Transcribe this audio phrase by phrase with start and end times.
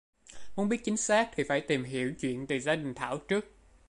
[0.55, 3.45] Muốn biết chính xác thì phải tìm hiểu chuyện từ gia đình Thảo trước